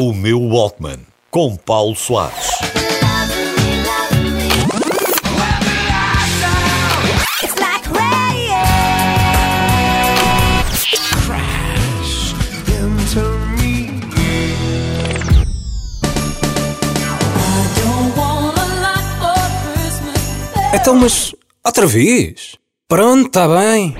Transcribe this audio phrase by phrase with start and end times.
[0.00, 2.50] O meu Walkman, com Paulo Soares.
[20.72, 21.34] Então, mas
[21.64, 22.54] outra vez?
[22.86, 23.96] Pronto, está bem.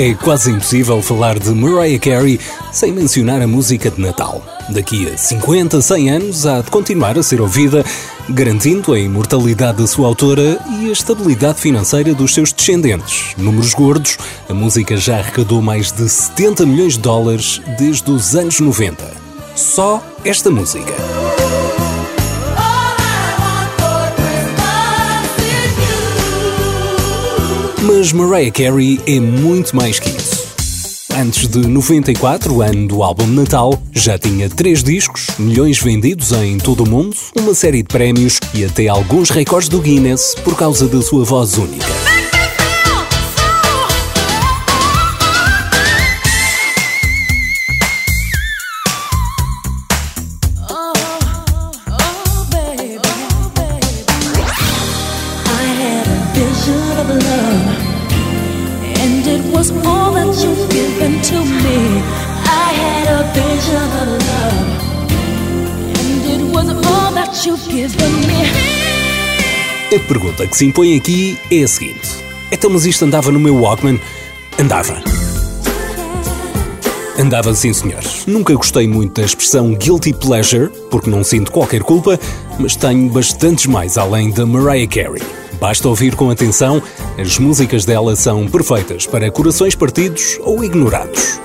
[0.00, 2.38] É quase impossível falar de Mariah Carey
[2.70, 4.40] sem mencionar a música de Natal.
[4.68, 7.84] Daqui a 50, 100 anos há de continuar a ser ouvida,
[8.28, 13.34] garantindo a imortalidade da sua autora e a estabilidade financeira dos seus descendentes.
[13.36, 14.16] Números gordos,
[14.48, 19.04] a música já arrecadou mais de 70 milhões de dólares desde os anos 90.
[19.56, 20.94] Só esta música.
[27.98, 30.46] Mas Mariah Carey é muito mais que isso.
[31.16, 36.84] Antes de 94, ano do álbum Natal, já tinha três discos, milhões vendidos em todo
[36.84, 41.02] o mundo, uma série de prémios e até alguns recordes do Guinness por causa da
[41.02, 41.88] sua voz única.
[69.94, 72.08] A pergunta que se impõe aqui é a seguinte:
[72.50, 74.00] então, mas isto andava no meu Walkman?
[74.58, 75.02] Andava.
[77.18, 78.24] Andava sim, senhores.
[78.26, 82.18] Nunca gostei muito da expressão guilty pleasure, porque não sinto qualquer culpa,
[82.58, 85.37] mas tenho bastantes mais além da Mariah Carey.
[85.60, 86.82] Basta ouvir com atenção,
[87.18, 91.40] as músicas dela são perfeitas para corações partidos ou ignorados.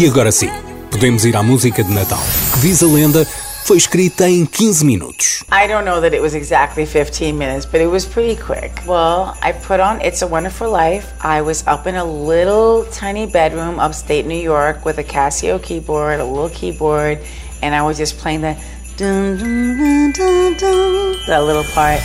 [0.00, 0.48] E agora sim,
[0.90, 2.22] podemos ir à música de Natal,
[2.54, 3.26] que diz a lenda
[3.66, 5.44] foi escrita em 15 minutos.
[5.52, 8.72] I don't know that it was exactly 15 minutes, but it was pretty quick.
[8.86, 11.12] Well, I put on It's a Wonderful Life.
[11.22, 16.18] I was up in a little tiny bedroom upstate New York with a Casio keyboard,
[16.18, 17.18] a little keyboard,
[17.60, 22.02] and I was just playing the dun dun dun dun dun, that little part.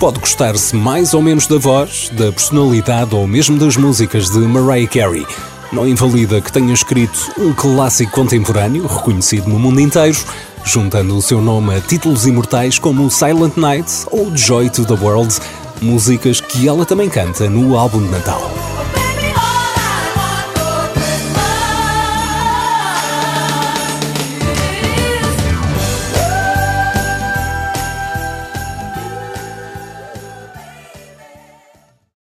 [0.00, 4.88] Pode gostar-se mais ou menos da voz, da personalidade ou mesmo das músicas de Mariah
[4.88, 5.26] Carey.
[5.72, 10.18] Não invalida que tenha escrito um clássico contemporâneo reconhecido no mundo inteiro,
[10.64, 15.34] juntando o seu nome a títulos imortais como Silent Night ou Joy to the World,
[15.80, 18.57] músicas que ela também canta no álbum de Natal.